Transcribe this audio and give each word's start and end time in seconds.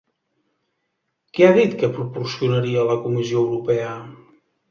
Què 1.37 1.45
ha 1.49 1.51
dit 1.57 1.75
que 1.83 1.89
proporcionaria 1.99 2.87
la 2.93 2.97
Comissió 3.05 3.43
Europea? 3.45 3.93